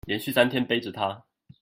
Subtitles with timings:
[0.07, 1.23] 連續三天背著她